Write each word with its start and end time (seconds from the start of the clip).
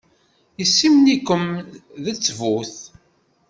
Yessimen-ikem 0.59 1.45
d 2.03 2.05
ttbut. 2.13 2.75